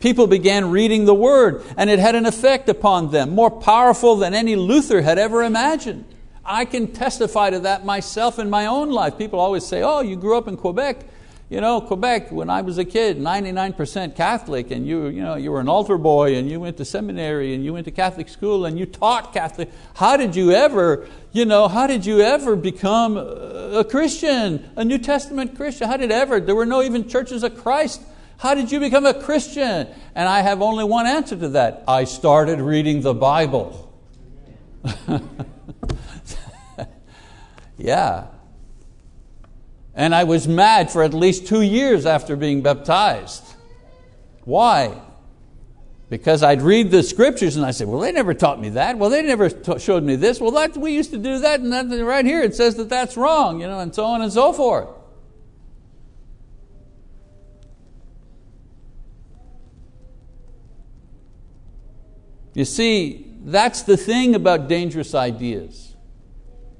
People 0.00 0.26
began 0.26 0.70
reading 0.70 1.04
the 1.04 1.14
Word, 1.14 1.62
and 1.76 1.88
it 1.88 1.98
had 1.98 2.14
an 2.14 2.26
effect 2.26 2.68
upon 2.68 3.10
them, 3.10 3.30
more 3.30 3.50
powerful 3.50 4.16
than 4.16 4.34
any 4.34 4.56
Luther 4.56 5.02
had 5.02 5.18
ever 5.18 5.42
imagined. 5.42 6.04
I 6.44 6.64
can 6.64 6.92
testify 6.92 7.50
to 7.50 7.60
that 7.60 7.84
myself 7.84 8.38
in 8.38 8.48
my 8.50 8.66
own 8.66 8.90
life. 8.90 9.18
People 9.18 9.40
always 9.40 9.66
say, 9.66 9.82
Oh, 9.82 10.00
you 10.00 10.16
grew 10.16 10.38
up 10.38 10.46
in 10.46 10.56
Quebec. 10.56 11.04
You 11.48 11.60
know, 11.60 11.80
Quebec, 11.80 12.32
when 12.32 12.50
I 12.50 12.62
was 12.62 12.76
a 12.76 12.84
kid, 12.84 13.18
99% 13.18 14.16
Catholic, 14.16 14.72
and 14.72 14.84
you, 14.84 15.06
you, 15.06 15.22
know, 15.22 15.36
you 15.36 15.52
were 15.52 15.60
an 15.60 15.68
altar 15.68 15.96
boy, 15.96 16.34
and 16.34 16.50
you 16.50 16.58
went 16.58 16.76
to 16.78 16.84
seminary, 16.84 17.54
and 17.54 17.64
you 17.64 17.72
went 17.72 17.84
to 17.84 17.92
Catholic 17.92 18.28
school, 18.28 18.64
and 18.64 18.76
you 18.76 18.84
taught 18.84 19.32
Catholic. 19.32 19.70
How 19.94 20.16
did 20.16 20.34
you 20.34 20.50
ever, 20.50 21.06
you 21.30 21.44
know, 21.44 21.68
how 21.68 21.86
did 21.86 22.04
you 22.04 22.20
ever 22.20 22.56
become 22.56 23.16
a 23.16 23.84
Christian, 23.88 24.68
a 24.74 24.84
New 24.84 24.98
Testament 24.98 25.54
Christian? 25.54 25.86
How 25.86 25.96
did 25.96 26.10
ever? 26.10 26.40
There 26.40 26.56
were 26.56 26.66
no 26.66 26.82
even 26.82 27.08
churches 27.08 27.44
of 27.44 27.56
Christ. 27.62 28.02
How 28.38 28.56
did 28.56 28.72
you 28.72 28.80
become 28.80 29.06
a 29.06 29.14
Christian? 29.14 29.86
And 30.16 30.28
I 30.28 30.40
have 30.40 30.60
only 30.60 30.82
one 30.82 31.06
answer 31.06 31.36
to 31.36 31.50
that. 31.50 31.84
I 31.86 32.04
started 32.04 32.60
reading 32.60 33.02
the 33.02 33.14
Bible. 33.14 33.84
yeah, 37.78 38.26
and 39.96 40.14
I 40.14 40.24
was 40.24 40.46
mad 40.46 40.90
for 40.90 41.02
at 41.02 41.14
least 41.14 41.46
two 41.46 41.62
years 41.62 42.04
after 42.04 42.36
being 42.36 42.60
baptized. 42.62 43.42
Why? 44.44 45.00
Because 46.10 46.42
I'd 46.42 46.60
read 46.60 46.90
the 46.90 47.02
scriptures 47.02 47.56
and 47.56 47.64
I 47.64 47.70
said, 47.70 47.88
well, 47.88 48.00
they 48.00 48.12
never 48.12 48.34
taught 48.34 48.60
me 48.60 48.68
that. 48.70 48.98
Well, 48.98 49.10
they 49.10 49.22
never 49.22 49.50
showed 49.78 50.04
me 50.04 50.14
this. 50.14 50.38
Well, 50.38 50.52
that, 50.52 50.76
we 50.76 50.92
used 50.92 51.10
to 51.12 51.18
do 51.18 51.40
that, 51.40 51.60
and 51.60 51.72
that, 51.72 52.04
right 52.04 52.24
here 52.24 52.42
it 52.42 52.54
says 52.54 52.76
that 52.76 52.90
that's 52.90 53.16
wrong, 53.16 53.60
you 53.60 53.66
know, 53.66 53.80
and 53.80 53.92
so 53.92 54.04
on 54.04 54.20
and 54.20 54.30
so 54.30 54.52
forth. 54.52 54.90
You 62.52 62.64
see, 62.64 63.34
that's 63.44 63.82
the 63.82 63.96
thing 63.96 64.34
about 64.34 64.68
dangerous 64.68 65.14
ideas. 65.14 65.95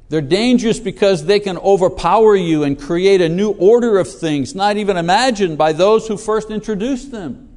They're 0.08 0.20
dangerous 0.20 0.78
because 0.78 1.24
they 1.24 1.40
can 1.40 1.58
overpower 1.58 2.36
you 2.36 2.62
and 2.62 2.80
create 2.80 3.20
a 3.20 3.28
new 3.28 3.50
order 3.50 3.98
of 3.98 4.08
things, 4.08 4.54
not 4.54 4.76
even 4.76 4.96
imagined 4.96 5.58
by 5.58 5.72
those 5.72 6.06
who 6.06 6.16
first 6.16 6.50
introduced 6.50 7.10
them. 7.10 7.48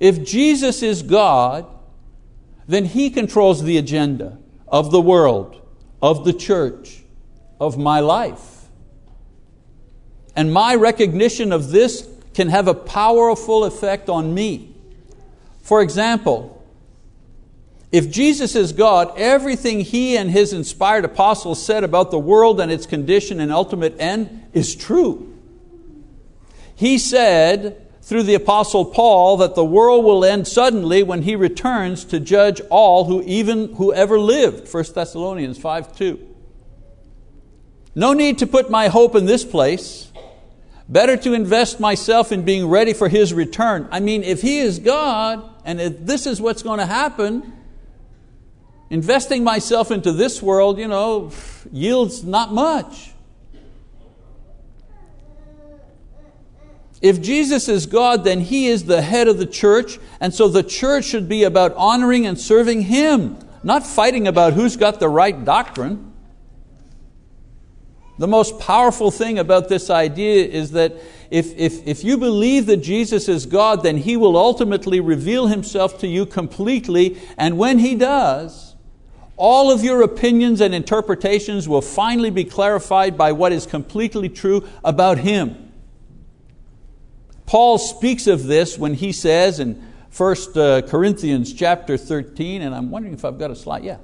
If 0.00 0.24
Jesus 0.24 0.82
is 0.82 1.02
God, 1.02 1.66
then 2.66 2.86
He 2.86 3.10
controls 3.10 3.62
the 3.62 3.76
agenda 3.76 4.38
of 4.66 4.90
the 4.90 5.00
world, 5.00 5.60
of 6.00 6.24
the 6.24 6.32
church, 6.32 7.02
of 7.60 7.76
my 7.76 8.00
life. 8.00 8.64
And 10.34 10.52
my 10.52 10.74
recognition 10.74 11.52
of 11.52 11.70
this 11.70 12.08
can 12.34 12.48
have 12.48 12.68
a 12.68 12.74
powerful 12.74 13.64
effect 13.64 14.08
on 14.08 14.34
me. 14.34 14.74
For 15.62 15.80
example, 15.80 16.55
if 17.96 18.10
Jesus 18.10 18.54
is 18.54 18.74
God, 18.74 19.14
everything 19.16 19.80
He 19.80 20.18
and 20.18 20.30
His 20.30 20.52
inspired 20.52 21.06
apostles 21.06 21.64
said 21.64 21.82
about 21.82 22.10
the 22.10 22.18
world 22.18 22.60
and 22.60 22.70
its 22.70 22.84
condition 22.84 23.40
and 23.40 23.50
ultimate 23.50 23.96
end 23.98 24.48
is 24.52 24.76
true. 24.76 25.34
He 26.74 26.98
said 26.98 27.88
through 28.02 28.24
the 28.24 28.34
apostle 28.34 28.84
Paul 28.84 29.38
that 29.38 29.54
the 29.54 29.64
world 29.64 30.04
will 30.04 30.26
end 30.26 30.46
suddenly 30.46 31.02
when 31.02 31.22
He 31.22 31.36
returns 31.36 32.04
to 32.04 32.20
judge 32.20 32.60
all 32.68 33.06
who 33.06 33.22
even 33.22 33.74
whoever 33.76 34.20
lived. 34.20 34.70
1 34.70 34.84
Thessalonians 34.94 35.56
5 35.56 35.96
2. 35.96 36.34
No 37.94 38.12
need 38.12 38.36
to 38.40 38.46
put 38.46 38.70
my 38.70 38.88
hope 38.88 39.14
in 39.14 39.24
this 39.24 39.42
place. 39.42 40.12
Better 40.86 41.16
to 41.16 41.32
invest 41.32 41.80
myself 41.80 42.30
in 42.30 42.44
being 42.44 42.66
ready 42.66 42.92
for 42.92 43.08
His 43.08 43.32
return. 43.32 43.88
I 43.90 44.00
mean, 44.00 44.22
if 44.22 44.42
He 44.42 44.58
is 44.58 44.80
God 44.80 45.48
and 45.64 45.80
if 45.80 46.04
this 46.04 46.26
is 46.26 46.42
what's 46.42 46.62
going 46.62 46.78
to 46.78 46.86
happen, 46.86 47.54
Investing 48.88 49.42
myself 49.42 49.90
into 49.90 50.12
this 50.12 50.40
world, 50.40 50.78
you 50.78 50.88
know, 50.88 51.32
yields 51.72 52.22
not 52.22 52.52
much. 52.52 53.12
If 57.02 57.20
Jesus 57.20 57.68
is 57.68 57.86
God, 57.86 58.24
then 58.24 58.40
He 58.40 58.68
is 58.68 58.84
the 58.84 59.02
head 59.02 59.28
of 59.28 59.38
the 59.38 59.46
church, 59.46 59.98
and 60.20 60.32
so 60.32 60.48
the 60.48 60.62
church 60.62 61.04
should 61.04 61.28
be 61.28 61.44
about 61.44 61.74
honoring 61.74 62.26
and 62.26 62.38
serving 62.38 62.82
Him, 62.82 63.38
not 63.62 63.86
fighting 63.86 64.26
about 64.26 64.54
who's 64.54 64.76
got 64.76 64.98
the 64.98 65.08
right 65.08 65.44
doctrine. 65.44 66.12
The 68.18 68.26
most 68.26 68.58
powerful 68.58 69.10
thing 69.10 69.38
about 69.38 69.68
this 69.68 69.90
idea 69.90 70.46
is 70.46 70.70
that 70.70 70.94
if, 71.30 71.54
if, 71.58 71.86
if 71.86 72.02
you 72.02 72.16
believe 72.16 72.64
that 72.66 72.78
Jesus 72.78 73.28
is 73.28 73.44
God, 73.44 73.82
then 73.82 73.98
He 73.98 74.16
will 74.16 74.36
ultimately 74.36 75.00
reveal 75.00 75.48
Himself 75.48 75.98
to 76.00 76.06
you 76.06 76.24
completely, 76.24 77.18
and 77.36 77.58
when 77.58 77.78
He 77.78 77.94
does, 77.94 78.65
all 79.36 79.70
of 79.70 79.84
your 79.84 80.02
opinions 80.02 80.60
and 80.60 80.74
interpretations 80.74 81.68
will 81.68 81.82
finally 81.82 82.30
be 82.30 82.44
clarified 82.44 83.18
by 83.18 83.32
what 83.32 83.52
is 83.52 83.66
completely 83.66 84.28
true 84.28 84.66
about 84.82 85.18
Him. 85.18 85.72
Paul 87.46 87.78
speaks 87.78 88.26
of 88.26 88.44
this 88.44 88.76
when 88.76 88.94
he 88.94 89.12
says 89.12 89.60
in 89.60 89.82
1 90.16 90.36
uh, 90.56 90.82
Corinthians 90.86 91.52
chapter 91.52 91.96
13, 91.96 92.62
and 92.62 92.74
I'm 92.74 92.90
wondering 92.90 93.14
if 93.14 93.24
I've 93.24 93.38
got 93.38 93.50
a 93.50 93.56
slide. 93.56 93.84
Yeah. 93.84 93.98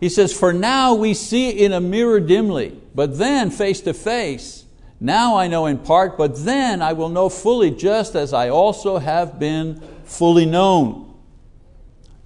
He 0.00 0.08
says, 0.08 0.32
For 0.32 0.52
now 0.52 0.94
we 0.94 1.14
see 1.14 1.50
in 1.50 1.72
a 1.72 1.80
mirror 1.80 2.18
dimly, 2.18 2.80
but 2.94 3.18
then 3.18 3.50
face 3.50 3.80
to 3.82 3.94
face. 3.94 4.64
Now 4.98 5.36
I 5.36 5.46
know 5.46 5.66
in 5.66 5.78
part, 5.78 6.18
but 6.18 6.44
then 6.44 6.82
I 6.82 6.94
will 6.94 7.08
know 7.08 7.28
fully, 7.28 7.70
just 7.70 8.14
as 8.14 8.32
I 8.32 8.48
also 8.48 8.98
have 8.98 9.38
been 9.38 9.80
fully 10.04 10.46
known. 10.46 11.09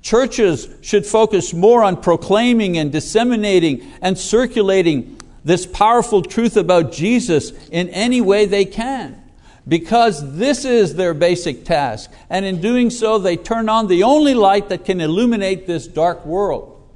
Churches 0.04 0.68
should 0.82 1.06
focus 1.06 1.54
more 1.54 1.82
on 1.82 2.02
proclaiming 2.02 2.76
and 2.76 2.92
disseminating 2.92 3.90
and 4.02 4.18
circulating 4.18 5.18
this 5.44 5.64
powerful 5.64 6.20
truth 6.20 6.58
about 6.58 6.92
Jesus 6.92 7.52
in 7.70 7.88
any 7.88 8.20
way 8.20 8.44
they 8.44 8.66
can. 8.66 9.18
Because 9.66 10.36
this 10.36 10.66
is 10.66 10.96
their 10.96 11.14
basic 11.14 11.64
task, 11.64 12.12
and 12.28 12.44
in 12.44 12.60
doing 12.60 12.90
so, 12.90 13.18
they 13.18 13.38
turn 13.38 13.70
on 13.70 13.86
the 13.88 14.02
only 14.02 14.34
light 14.34 14.68
that 14.68 14.84
can 14.84 15.00
illuminate 15.00 15.66
this 15.66 15.86
dark 15.86 16.26
world. 16.26 16.86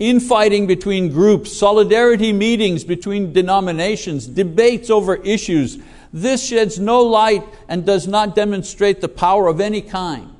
Infighting 0.00 0.66
between 0.66 1.12
groups, 1.12 1.56
solidarity 1.56 2.32
meetings 2.32 2.82
between 2.82 3.32
denominations, 3.32 4.26
debates 4.26 4.90
over 4.90 5.14
issues, 5.14 5.78
this 6.12 6.44
sheds 6.44 6.80
no 6.80 7.04
light 7.04 7.44
and 7.68 7.86
does 7.86 8.08
not 8.08 8.34
demonstrate 8.34 9.00
the 9.00 9.08
power 9.08 9.46
of 9.46 9.60
any 9.60 9.80
kind. 9.80 10.32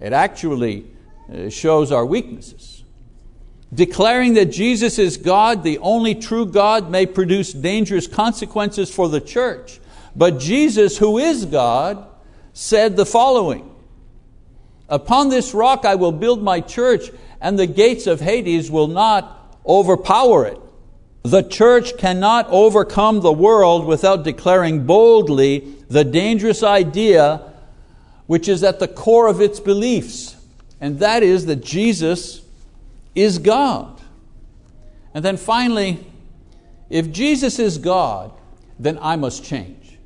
It 0.00 0.12
actually 0.12 0.86
uh, 1.32 1.48
shows 1.48 1.92
our 1.92 2.04
weaknesses. 2.04 2.84
Declaring 3.72 4.34
that 4.34 4.46
Jesus 4.46 4.98
is 4.98 5.16
God, 5.16 5.64
the 5.64 5.78
only 5.78 6.14
true 6.14 6.46
God, 6.46 6.90
may 6.90 7.06
produce 7.06 7.52
dangerous 7.52 8.06
consequences 8.06 8.94
for 8.94 9.08
the 9.08 9.20
church. 9.20 9.80
But 10.14 10.38
Jesus, 10.38 10.98
who 10.98 11.18
is 11.18 11.44
God, 11.44 12.06
said 12.52 12.96
the 12.96 13.06
following 13.06 13.70
Upon 14.88 15.28
this 15.30 15.54
rock 15.54 15.84
I 15.84 15.94
will 15.94 16.12
build 16.12 16.42
my 16.42 16.60
church, 16.60 17.10
and 17.40 17.58
the 17.58 17.66
gates 17.66 18.06
of 18.06 18.20
Hades 18.20 18.70
will 18.70 18.86
not 18.86 19.58
overpower 19.66 20.46
it. 20.46 20.60
The 21.22 21.42
church 21.42 21.96
cannot 21.96 22.46
overcome 22.50 23.20
the 23.20 23.32
world 23.32 23.86
without 23.86 24.24
declaring 24.24 24.84
boldly 24.84 25.74
the 25.88 26.04
dangerous 26.04 26.62
idea 26.62 27.53
which 28.26 28.48
is 28.48 28.62
at 28.64 28.78
the 28.78 28.88
core 28.88 29.26
of 29.26 29.40
its 29.40 29.60
beliefs, 29.60 30.36
and 30.80 30.98
that 31.00 31.22
is 31.22 31.46
that 31.46 31.62
Jesus 31.62 32.42
is 33.14 33.38
God. 33.38 34.00
And 35.12 35.24
then 35.24 35.36
finally, 35.36 36.04
if 36.90 37.10
Jesus 37.10 37.58
is 37.58 37.78
God, 37.78 38.32
then 38.78 38.98
I 39.00 39.16
must 39.16 39.44
change. 39.44 39.98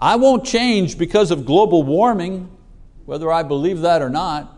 I 0.00 0.16
won't 0.16 0.44
change 0.44 0.98
because 0.98 1.30
of 1.30 1.44
global 1.44 1.82
warming, 1.82 2.50
whether 3.04 3.30
I 3.30 3.42
believe 3.42 3.82
that 3.82 4.02
or 4.02 4.10
not. 4.10 4.56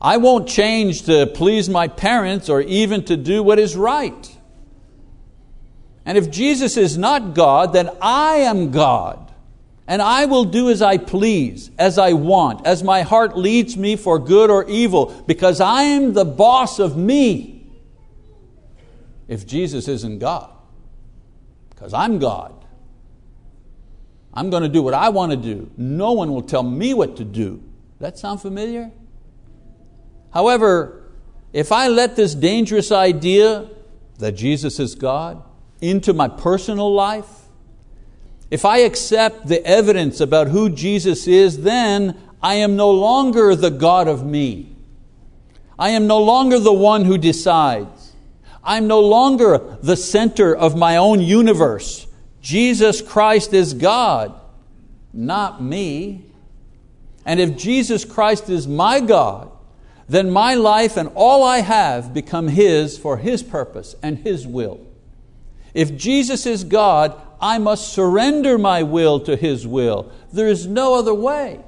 I 0.00 0.16
won't 0.16 0.48
change 0.48 1.02
to 1.02 1.26
please 1.26 1.68
my 1.68 1.86
parents 1.86 2.48
or 2.48 2.60
even 2.60 3.04
to 3.04 3.16
do 3.16 3.42
what 3.42 3.60
is 3.60 3.76
right. 3.76 4.36
And 6.04 6.18
if 6.18 6.30
Jesus 6.30 6.76
is 6.76 6.98
not 6.98 7.34
God, 7.34 7.72
then 7.72 7.88
I 8.00 8.38
am 8.38 8.72
God. 8.72 9.31
And 9.86 10.00
I 10.00 10.26
will 10.26 10.44
do 10.44 10.70
as 10.70 10.80
I 10.80 10.96
please, 10.96 11.70
as 11.78 11.98
I 11.98 12.12
want, 12.12 12.66
as 12.66 12.82
my 12.82 13.02
heart 13.02 13.36
leads 13.36 13.76
me 13.76 13.96
for 13.96 14.18
good 14.18 14.48
or 14.48 14.68
evil, 14.68 15.24
because 15.26 15.60
I 15.60 15.82
am 15.82 16.12
the 16.12 16.24
boss 16.24 16.78
of 16.78 16.96
me. 16.96 17.66
If 19.28 19.46
Jesus 19.46 19.88
isn't 19.88 20.18
God, 20.18 20.50
because 21.70 21.92
I'm 21.92 22.18
God. 22.18 22.54
I'm 24.34 24.50
going 24.50 24.62
to 24.62 24.68
do 24.68 24.82
what 24.82 24.94
I 24.94 25.10
want 25.10 25.32
to 25.32 25.36
do. 25.36 25.70
No 25.76 26.12
one 26.12 26.32
will 26.32 26.42
tell 26.42 26.62
me 26.62 26.94
what 26.94 27.16
to 27.16 27.24
do. 27.24 27.62
That 27.98 28.18
sound 28.18 28.40
familiar? 28.40 28.90
However, 30.32 31.10
if 31.52 31.70
I 31.70 31.88
let 31.88 32.16
this 32.16 32.34
dangerous 32.34 32.90
idea 32.90 33.68
that 34.18 34.32
Jesus 34.32 34.80
is 34.80 34.94
God 34.94 35.42
into 35.80 36.14
my 36.14 36.28
personal 36.28 36.92
life, 36.92 37.41
if 38.52 38.66
I 38.66 38.80
accept 38.80 39.46
the 39.46 39.64
evidence 39.66 40.20
about 40.20 40.48
who 40.48 40.68
Jesus 40.68 41.26
is, 41.26 41.62
then 41.62 42.20
I 42.42 42.56
am 42.56 42.76
no 42.76 42.90
longer 42.90 43.56
the 43.56 43.70
God 43.70 44.08
of 44.08 44.26
me. 44.26 44.76
I 45.78 45.88
am 45.88 46.06
no 46.06 46.22
longer 46.22 46.58
the 46.58 46.70
one 46.70 47.06
who 47.06 47.16
decides. 47.16 48.12
I'm 48.62 48.86
no 48.86 49.00
longer 49.00 49.78
the 49.80 49.96
center 49.96 50.54
of 50.54 50.76
my 50.76 50.98
own 50.98 51.22
universe. 51.22 52.06
Jesus 52.42 53.00
Christ 53.00 53.54
is 53.54 53.72
God, 53.72 54.38
not 55.14 55.62
me. 55.62 56.26
And 57.24 57.40
if 57.40 57.56
Jesus 57.56 58.04
Christ 58.04 58.50
is 58.50 58.68
my 58.68 59.00
God, 59.00 59.50
then 60.10 60.30
my 60.30 60.56
life 60.56 60.98
and 60.98 61.10
all 61.14 61.42
I 61.42 61.60
have 61.62 62.12
become 62.12 62.48
His 62.48 62.98
for 62.98 63.16
His 63.16 63.42
purpose 63.42 63.94
and 64.02 64.18
His 64.18 64.46
will. 64.46 64.86
If 65.72 65.96
Jesus 65.96 66.44
is 66.44 66.64
God, 66.64 67.18
I 67.42 67.58
must 67.58 67.92
surrender 67.92 68.56
my 68.56 68.84
will 68.84 69.20
to 69.20 69.36
His 69.36 69.66
will. 69.66 70.12
There 70.32 70.48
is 70.48 70.66
no 70.66 70.94
other 70.94 71.12
way. 71.12 71.60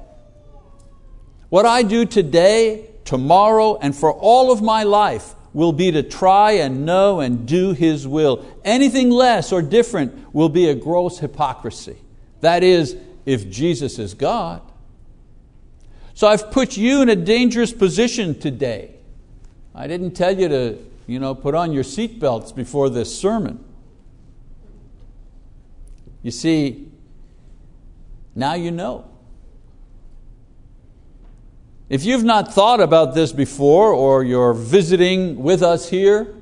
What 1.49 1.65
I 1.65 1.83
do 1.83 2.05
today, 2.05 2.89
tomorrow, 3.03 3.77
and 3.77 3.95
for 3.95 4.11
all 4.11 4.51
of 4.51 4.61
my 4.61 4.83
life 4.83 5.35
will 5.53 5.73
be 5.73 5.91
to 5.91 6.01
try 6.01 6.53
and 6.53 6.85
know 6.85 7.19
and 7.19 7.45
do 7.47 7.73
His 7.73 8.07
will. 8.07 8.45
Anything 8.63 9.09
less 9.09 9.51
or 9.51 9.61
different 9.61 10.33
will 10.33 10.49
be 10.49 10.69
a 10.69 10.75
gross 10.75 11.19
hypocrisy. 11.19 11.97
That 12.41 12.63
is, 12.63 12.95
if 13.25 13.49
Jesus 13.49 13.99
is 13.99 14.13
God. 14.13 14.61
So 16.13 16.27
I've 16.27 16.51
put 16.51 16.77
you 16.77 17.01
in 17.01 17.09
a 17.09 17.15
dangerous 17.15 17.73
position 17.73 18.39
today. 18.39 18.95
I 19.73 19.87
didn't 19.87 20.11
tell 20.11 20.37
you 20.39 20.47
to 20.47 20.77
you 21.07 21.19
know, 21.19 21.35
put 21.35 21.53
on 21.53 21.71
your 21.71 21.83
seatbelts 21.83 22.55
before 22.55 22.89
this 22.89 23.17
sermon. 23.17 23.63
You 26.25 26.31
see, 26.31 26.87
now 28.33 28.55
you 28.55 28.71
know. 28.71 29.05
If 31.87 32.03
you've 32.03 32.23
not 32.23 32.51
thought 32.51 32.79
about 32.79 33.13
this 33.13 33.31
before 33.31 33.93
or 33.93 34.23
you're 34.23 34.55
visiting 34.55 35.43
with 35.43 35.61
us 35.61 35.87
here, 35.87 36.33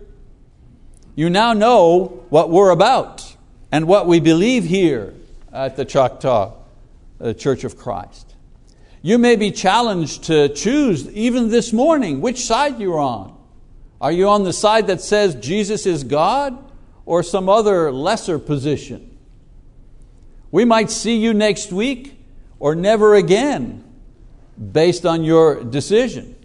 you 1.15 1.29
now 1.29 1.51
know 1.51 2.23
what 2.29 2.49
we're 2.49 2.69
about 2.69 3.35
and 3.73 3.85
what 3.85 4.07
we 4.07 4.21
believe 4.21 4.63
here 4.63 5.15
at 5.51 5.75
the 5.75 5.83
Choctaw 5.83 6.53
uh, 7.19 7.33
Church 7.33 7.65
of 7.65 7.77
Christ. 7.77 8.35
You 9.01 9.17
may 9.17 9.35
be 9.35 9.51
challenged 9.51 10.23
to 10.23 10.47
choose, 10.47 11.09
even 11.09 11.49
this 11.49 11.73
morning, 11.73 12.21
which 12.21 12.45
side 12.45 12.79
you're 12.79 13.01
on. 13.01 13.37
Are 13.99 14.13
you 14.13 14.29
on 14.29 14.45
the 14.45 14.53
side 14.53 14.87
that 14.87 15.01
says 15.01 15.35
Jesus 15.35 15.85
is 15.85 16.05
God 16.05 16.71
or 17.05 17.21
some 17.21 17.49
other 17.49 17.91
lesser 17.91 18.39
position? 18.39 19.09
We 20.53 20.65
might 20.65 20.91
see 20.91 21.17
you 21.17 21.33
next 21.33 21.73
week 21.73 22.15
or 22.59 22.75
never 22.75 23.15
again 23.15 23.83
based 24.71 25.03
on 25.03 25.23
your 25.23 25.63
decision. 25.63 26.35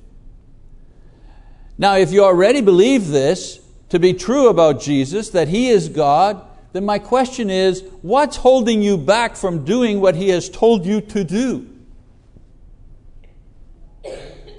Now, 1.77 1.97
if 1.97 2.11
you 2.11 2.25
already 2.25 2.62
believe 2.62 3.09
this 3.09 3.61
to 3.90 3.99
be 3.99 4.14
true 4.14 4.49
about 4.49 4.81
Jesus, 4.81 5.29
that 5.31 5.49
He 5.49 5.68
is 5.68 5.90
God, 5.90 6.42
then 6.73 6.87
my 6.87 6.99
question 6.99 7.51
is 7.51 7.85
what's 8.01 8.38
holding 8.38 8.81
you 8.81 8.97
back 8.97 9.37
from 9.37 9.66
doing 9.66 10.01
what 10.01 10.16
He 10.16 10.31
has 10.31 10.49
told 10.49 10.87
you 10.87 11.03
to 11.03 11.23
do? 11.23 11.68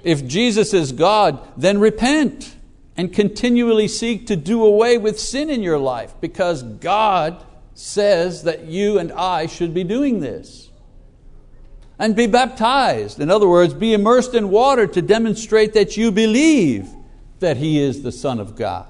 If 0.04 0.24
Jesus 0.28 0.72
is 0.72 0.92
God, 0.92 1.44
then 1.56 1.80
repent 1.80 2.54
and 2.96 3.12
continually 3.12 3.88
seek 3.88 4.28
to 4.28 4.36
do 4.36 4.64
away 4.64 4.96
with 4.96 5.18
sin 5.18 5.50
in 5.50 5.60
your 5.60 5.78
life 5.78 6.14
because 6.20 6.62
God 6.62 7.44
says 7.80 8.44
that 8.44 8.64
you 8.64 8.98
and 8.98 9.12
I 9.12 9.46
should 9.46 9.74
be 9.74 9.84
doing 9.84 10.20
this. 10.20 10.68
And 11.98 12.16
be 12.16 12.26
baptized. 12.26 13.20
In 13.20 13.30
other 13.30 13.48
words, 13.48 13.74
be 13.74 13.92
immersed 13.92 14.34
in 14.34 14.50
water 14.50 14.86
to 14.86 15.02
demonstrate 15.02 15.74
that 15.74 15.96
you 15.96 16.10
believe 16.10 16.88
that 17.40 17.58
He 17.58 17.78
is 17.78 18.02
the 18.02 18.12
Son 18.12 18.40
of 18.40 18.56
God. 18.56 18.86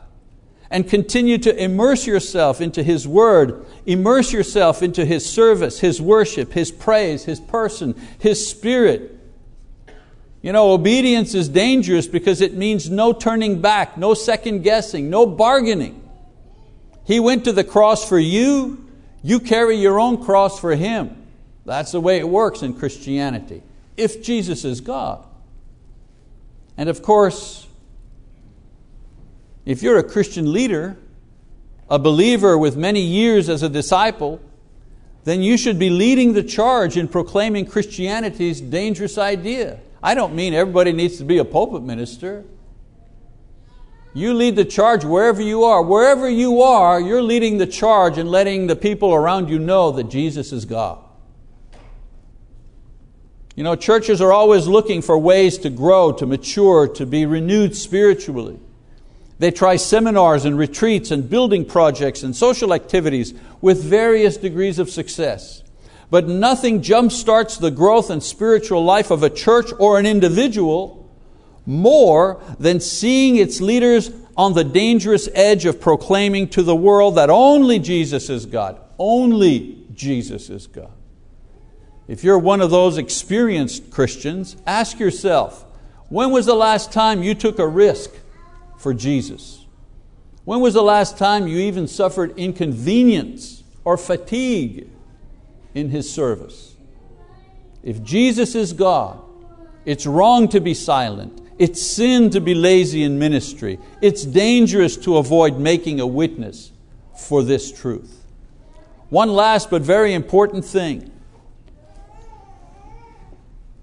And 0.71 0.89
continue 0.89 1.39
to 1.39 1.63
immerse 1.63 2.07
yourself 2.07 2.61
into 2.61 2.83
His 2.83 3.09
Word, 3.09 3.67
immerse 3.87 4.33
yourself 4.33 4.83
into 4.83 5.05
His 5.05 5.29
service, 5.29 5.81
His 5.81 6.01
worship, 6.01 6.53
His 6.53 6.71
praise, 6.71 7.25
His 7.25 7.41
person, 7.41 8.01
His 8.19 8.49
Spirit 8.49 9.21
you 10.43 10.53
know, 10.53 10.73
obedience 10.73 11.35
is 11.35 11.49
dangerous 11.49 12.07
because 12.07 12.41
it 12.41 12.55
means 12.55 12.89
no 12.89 13.13
turning 13.13 13.61
back, 13.61 13.99
no 13.99 14.15
second 14.15 14.63
guessing, 14.63 15.11
no 15.11 15.27
bargaining. 15.27 16.00
He 17.11 17.19
went 17.19 17.43
to 17.47 17.53
the 17.53 17.65
cross 17.65 18.09
for 18.09 18.21
you, 18.21 18.89
you 19.21 19.41
carry 19.41 19.75
your 19.75 19.99
own 19.99 20.23
cross 20.23 20.61
for 20.61 20.77
Him. 20.77 21.27
That's 21.67 21.91
the 21.91 22.01
way 22.01 22.19
it 22.19 22.29
works 22.29 22.63
in 22.63 22.73
Christianity, 22.73 23.63
if 23.97 24.23
Jesus 24.23 24.65
is 24.65 24.81
God. 24.81 25.27
And 26.77 26.89
of 26.89 27.03
course, 27.03 27.67
if 29.67 29.83
you're 29.83 29.99
a 29.99 30.05
Christian 30.05 30.53
leader, 30.53 30.97
a 31.89 31.99
believer 31.99 32.57
with 32.57 32.77
many 32.77 33.01
years 33.01 33.49
as 33.49 33.65
a 33.65 33.69
disciple, 33.69 34.41
then 35.25 35.43
you 35.43 35.57
should 35.57 35.81
be 35.81 35.91
leading 35.91 36.35
the 36.35 36.45
charge 36.45 36.97
in 36.97 37.09
proclaiming 37.09 37.67
Christianity's 37.67 38.61
dangerous 38.61 39.19
idea 39.19 39.81
I 40.03 40.15
don't 40.15 40.35
mean 40.35 40.55
everybody 40.55 40.93
needs 40.93 41.19
to 41.19 41.25
be 41.25 41.39
a 41.39 41.45
pulpit 41.45 41.83
minister. 41.83 42.45
You 44.13 44.35
lead 44.35 44.57
the 44.57 44.65
charge 44.65 45.05
wherever 45.05 45.41
you 45.41 45.65
are. 45.65 45.83
Wherever 45.83 46.29
you 46.29 46.63
are, 46.63 47.01
you're 47.01 47.23
leading 47.23 47.59
the 47.59 47.67
charge 47.67 48.19
and 48.19 48.29
letting 48.29 48.67
the 48.67 48.77
people 48.77 49.15
around 49.15 49.49
you 49.49 49.59
know 49.59 49.93
that 49.93 50.11
Jesus 50.11 50.53
is 50.53 50.65
God. 50.65 50.99
You 53.55 53.65
know, 53.65 53.77
churches 53.77 54.21
are 54.21 54.33
always 54.33 54.67
looking 54.67 55.03
for 55.03 55.19
ways 55.19 55.59
to 55.59 55.71
grow, 55.71 56.13
to 56.13 56.27
mature, 56.27 56.89
to 56.89 57.07
be 57.07 57.27
renewed 57.27 57.77
spiritually. 57.77 58.59
They 59.39 59.51
try 59.51 59.77
seminars 59.77 60.45
and 60.45 60.59
retreats 60.59 61.11
and 61.11 61.29
building 61.29 61.65
projects 61.65 62.23
and 62.23 62.35
social 62.35 62.75
activities 62.75 63.33
with 63.61 63.83
various 63.83 64.37
degrees 64.37 64.79
of 64.79 64.91
success. 64.91 65.63
But 66.11 66.27
nothing 66.27 66.83
jumpstarts 66.83 67.59
the 67.61 67.71
growth 67.71 68.11
and 68.11 68.23
spiritual 68.23 68.85
life 68.85 69.11
of 69.11 69.23
a 69.23 69.31
church 69.31 69.71
or 69.79 69.99
an 69.99 70.07
individual 70.07 71.00
more 71.71 72.43
than 72.59 72.81
seeing 72.81 73.37
its 73.37 73.61
leaders 73.61 74.11
on 74.37 74.55
the 74.55 74.65
dangerous 74.65 75.29
edge 75.35 75.65
of 75.65 75.81
proclaiming 75.81 76.49
to 76.49 76.63
the 76.63 76.77
world 76.77 77.17
that 77.17 77.31
only 77.31 77.79
Jesus 77.79 78.29
is 78.29 78.47
God. 78.47 78.81
Only 78.99 79.85
Jesus 79.95 80.51
is 80.51 80.67
God. 80.67 80.93
If 82.09 82.25
you're 82.25 82.39
one 82.39 82.61
of 82.61 82.71
those 82.71 82.99
experienced 82.99 83.91
Christians, 83.91 84.57
ask 84.67 84.99
yourself 84.99 85.65
when 86.09 86.31
was 86.31 86.47
the 86.47 86.55
last 86.55 86.93
time 86.93 87.23
you 87.23 87.35
took 87.35 87.59
a 87.59 87.69
risk 87.69 88.11
for 88.79 88.93
Jesus? 88.93 89.65
When 90.45 90.61
was 90.61 90.75
the 90.75 90.83
last 90.83 91.19
time 91.19 91.47
you 91.47 91.59
even 91.59 91.87
suffered 91.87 92.37
inconvenience 92.37 93.63
or 93.85 93.97
fatigue 93.97 94.89
in 95.75 95.91
His 95.91 96.13
service. 96.13 96.75
If 97.83 98.03
Jesus 98.03 98.55
is 98.55 98.73
God, 98.73 99.21
it's 99.85 100.07
wrong 100.07 100.49
to 100.49 100.61
be 100.61 100.75
silent. 100.75 101.40
It's 101.61 101.83
sin 101.83 102.31
to 102.31 102.41
be 102.41 102.55
lazy 102.55 103.03
in 103.03 103.19
ministry. 103.19 103.79
It's 104.01 104.25
dangerous 104.25 104.97
to 104.97 105.19
avoid 105.19 105.59
making 105.59 106.01
a 106.01 106.07
witness 106.07 106.73
for 107.15 107.43
this 107.43 107.71
truth. 107.71 108.25
One 109.11 109.35
last 109.35 109.69
but 109.69 109.83
very 109.83 110.15
important 110.15 110.65
thing. 110.65 111.11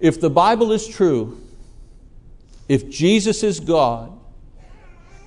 If 0.00 0.20
the 0.20 0.28
Bible 0.28 0.72
is 0.72 0.88
true, 0.88 1.40
if 2.68 2.90
Jesus 2.90 3.44
is 3.44 3.60
God, 3.60 4.12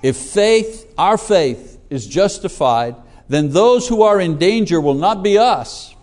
if 0.02 0.18
faith, 0.18 0.92
our 0.98 1.16
faith, 1.16 1.80
is 1.88 2.06
justified, 2.06 2.96
then 3.30 3.48
those 3.48 3.88
who 3.88 4.02
are 4.02 4.20
in 4.20 4.36
danger 4.36 4.78
will 4.78 4.92
not 4.92 5.22
be 5.22 5.38
us, 5.38 5.94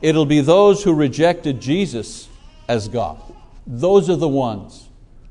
it'll 0.00 0.24
be 0.24 0.40
those 0.40 0.84
who 0.84 0.94
rejected 0.94 1.60
Jesus 1.60 2.28
as 2.68 2.86
God. 2.86 3.20
Those 3.66 4.08
are 4.08 4.14
the 4.14 4.28
ones 4.28 4.85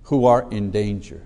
who 0.06 0.26
are 0.26 0.48
in 0.52 0.72
danger. 0.72 1.26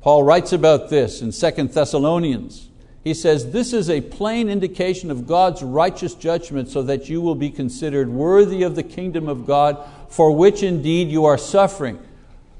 Paul 0.00 0.22
writes 0.22 0.52
about 0.52 0.88
this 0.88 1.20
in 1.20 1.32
2 1.32 1.68
Thessalonians. 1.68 2.68
He 3.02 3.14
says, 3.14 3.52
This 3.52 3.72
is 3.72 3.88
a 3.88 4.00
plain 4.00 4.48
indication 4.48 5.10
of 5.10 5.26
God's 5.26 5.62
righteous 5.62 6.14
judgment, 6.14 6.68
so 6.68 6.82
that 6.82 7.08
you 7.08 7.20
will 7.20 7.34
be 7.34 7.50
considered 7.50 8.08
worthy 8.08 8.62
of 8.62 8.76
the 8.76 8.82
kingdom 8.82 9.28
of 9.28 9.46
God, 9.46 9.78
for 10.08 10.32
which 10.32 10.62
indeed 10.62 11.08
you 11.08 11.24
are 11.24 11.38
suffering. 11.38 12.00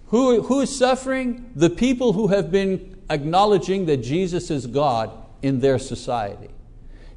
Who, 0.08 0.42
who 0.42 0.60
is 0.60 0.76
suffering? 0.76 1.50
The 1.56 1.70
people 1.70 2.12
who 2.12 2.28
have 2.28 2.52
been 2.52 2.96
acknowledging 3.10 3.86
that 3.86 3.98
Jesus 3.98 4.50
is 4.50 4.66
God 4.66 5.10
in 5.42 5.60
their 5.60 5.78
society. 5.78 6.50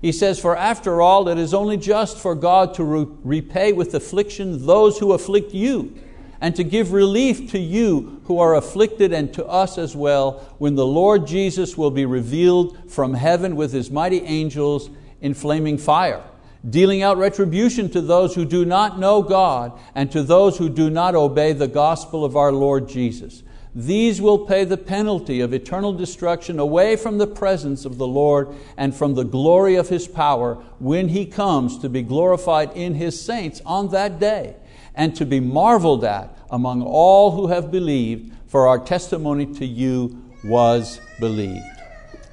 He 0.01 0.11
says, 0.11 0.39
For 0.39 0.55
after 0.55 1.01
all, 1.01 1.27
it 1.27 1.37
is 1.37 1.53
only 1.53 1.77
just 1.77 2.17
for 2.17 2.33
God 2.33 2.73
to 2.75 2.83
re- 2.83 3.07
repay 3.23 3.73
with 3.73 3.93
affliction 3.93 4.65
those 4.65 4.97
who 4.97 5.13
afflict 5.13 5.53
you, 5.53 5.95
and 6.41 6.55
to 6.55 6.63
give 6.63 6.93
relief 6.93 7.51
to 7.51 7.59
you 7.59 8.21
who 8.25 8.39
are 8.39 8.55
afflicted, 8.55 9.11
and 9.11 9.33
to 9.33 9.45
us 9.45 9.77
as 9.77 9.95
well, 9.95 10.55
when 10.57 10.75
the 10.75 10.85
Lord 10.85 11.27
Jesus 11.27 11.77
will 11.77 11.91
be 11.91 12.05
revealed 12.05 12.91
from 12.91 13.13
heaven 13.13 13.55
with 13.55 13.73
His 13.73 13.91
mighty 13.91 14.21
angels 14.21 14.89
in 15.21 15.33
flaming 15.33 15.77
fire, 15.77 16.23
dealing 16.69 17.01
out 17.01 17.17
retribution 17.17 17.89
to 17.89 18.01
those 18.01 18.35
who 18.35 18.45
do 18.45 18.63
not 18.63 18.99
know 18.99 19.21
God, 19.21 19.77
and 19.95 20.11
to 20.11 20.23
those 20.23 20.57
who 20.57 20.69
do 20.69 20.89
not 20.89 21.15
obey 21.15 21.53
the 21.53 21.67
gospel 21.67 22.23
of 22.23 22.37
our 22.37 22.51
Lord 22.51 22.87
Jesus. 22.87 23.43
These 23.75 24.21
will 24.21 24.45
pay 24.45 24.63
the 24.65 24.77
penalty 24.77 25.41
of 25.41 25.53
eternal 25.53 25.93
destruction 25.93 26.57
away 26.57 26.95
from 26.95 27.17
the 27.17 27.27
presence 27.27 27.85
of 27.85 27.97
the 27.97 28.07
Lord 28.07 28.49
and 28.77 28.95
from 28.95 29.13
the 29.13 29.23
glory 29.23 29.75
of 29.75 29.89
His 29.89 30.07
power 30.07 30.55
when 30.79 31.09
He 31.09 31.25
comes 31.25 31.77
to 31.79 31.89
be 31.89 32.01
glorified 32.01 32.71
in 32.75 32.95
His 32.95 33.21
saints 33.21 33.61
on 33.65 33.89
that 33.89 34.19
day 34.19 34.55
and 34.99 35.15
to 35.15 35.25
be 35.25 35.39
marveled 35.39 36.03
at 36.03 36.37
among 36.51 36.81
all 36.81 37.31
who 37.31 37.47
have 37.47 37.71
believed, 37.71 38.33
for 38.47 38.67
our 38.67 38.77
testimony 38.77 39.45
to 39.45 39.65
you 39.65 40.21
was 40.43 40.99
believed. 41.21 41.63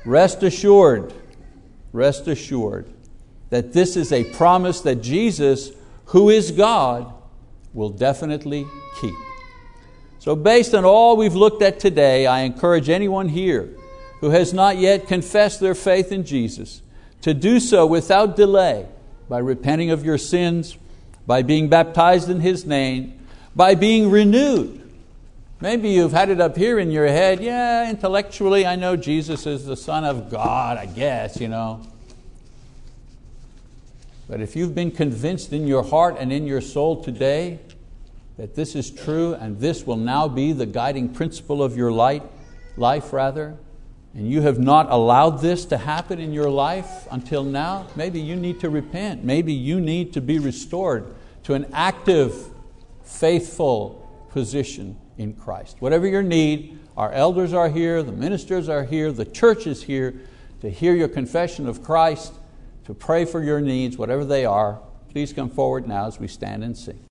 Rest 0.05 0.43
assured, 0.43 1.15
rest 1.93 2.27
assured 2.27 2.93
that 3.51 3.73
this 3.73 3.97
is 3.97 4.11
a 4.11 4.25
promise 4.33 4.81
that 4.81 4.97
Jesus, 4.97 5.71
who 6.07 6.29
is 6.29 6.51
God, 6.51 7.15
will 7.73 7.91
definitely 7.91 8.67
keep. 9.01 9.15
So, 10.19 10.35
based 10.35 10.75
on 10.75 10.85
all 10.85 11.17
we've 11.17 11.37
looked 11.37 11.63
at 11.63 11.79
today, 11.79 12.27
I 12.27 12.41
encourage 12.41 12.89
anyone 12.89 13.29
here 13.29 13.77
who 14.21 14.31
has 14.31 14.53
not 14.53 14.77
yet 14.77 15.07
confessed 15.07 15.61
their 15.61 15.77
faith 15.77 16.11
in 16.11 16.25
Jesus 16.25 16.83
to 17.21 17.33
do 17.33 17.61
so 17.61 17.87
without 17.87 18.35
delay 18.35 18.87
by 19.29 19.39
repenting 19.39 19.91
of 19.91 20.05
your 20.05 20.19
sins, 20.19 20.77
by 21.27 21.43
being 21.43 21.69
baptized 21.69 22.31
in 22.31 22.41
His 22.41 22.65
name, 22.65 23.19
by 23.55 23.75
being 23.75 24.11
renewed. 24.11 24.83
Maybe 25.61 25.89
you've 25.89 26.13
had 26.13 26.29
it 26.29 26.41
up 26.41 26.57
here 26.57 26.79
in 26.79 26.91
your 26.91 27.07
head, 27.07 27.41
yeah, 27.41 27.89
intellectually 27.89 28.67
I 28.67 28.77
know 28.77 28.95
Jesus 28.95 29.47
is 29.47 29.65
the 29.65 29.77
Son 29.77 30.05
of 30.05 30.31
God, 30.31 30.77
I 30.77 30.85
guess, 30.85 31.41
you 31.41 31.49
know. 31.49 31.81
But 34.29 34.41
if 34.41 34.55
you've 34.55 34.75
been 34.75 34.91
convinced 34.91 35.53
in 35.53 35.67
your 35.67 35.83
heart 35.83 36.17
and 36.19 36.33
in 36.33 36.47
your 36.47 36.61
soul 36.61 37.03
today 37.03 37.59
that 38.37 38.55
this 38.55 38.75
is 38.75 38.91
true 38.91 39.35
and 39.35 39.59
this 39.59 39.87
will 39.87 39.97
now 39.97 40.29
be 40.29 40.53
the 40.53 40.67
guiding 40.67 41.09
principle 41.09 41.63
of 41.63 41.75
your 41.75 41.91
life, 41.91 42.23
life 42.77 43.13
rather, 43.15 43.57
and 44.15 44.31
you 44.31 44.43
have 44.43 44.59
not 44.59 44.91
allowed 44.91 45.41
this 45.41 45.65
to 45.67 45.79
happen 45.79 46.19
in 46.19 46.33
your 46.33 46.51
life 46.51 47.07
until 47.11 47.45
now, 47.45 47.87
maybe 47.97 48.21
you 48.21 48.37
need 48.37 48.61
to 48.61 48.69
repent. 48.69 49.25
Maybe 49.25 49.55
you 49.55 49.81
need 49.81 50.13
to 50.15 50.21
be 50.21 50.39
restored 50.39 51.07
to 51.47 51.55
an 51.55 51.65
active, 51.73 52.51
faithful 53.05 54.05
position 54.31 54.99
in 55.17 55.33
Christ. 55.33 55.77
Whatever 55.79 56.09
your 56.09 56.25
need, 56.25 56.77
our 56.97 57.13
elders 57.13 57.53
are 57.53 57.69
here, 57.69 58.03
the 58.03 58.11
ministers 58.11 58.69
are 58.69 58.83
here, 58.83 59.13
the 59.13 59.25
church 59.25 59.69
is 59.69 59.85
here 59.85 60.15
to 60.61 60.69
hear 60.69 60.93
your 60.93 61.07
confession 61.07 61.69
of 61.69 61.85
Christ, 61.85 62.33
to 62.87 62.95
pray 62.95 63.25
for 63.25 63.45
your 63.45 63.61
needs, 63.61 63.97
whatever 63.97 64.25
they 64.25 64.45
are. 64.45 64.81
Please 65.13 65.33
come 65.33 65.49
forward 65.49 65.87
now 65.87 66.09
as 66.09 66.19
we 66.19 66.27
stand 66.27 66.65
and 66.65 66.77
sing. 66.77 67.05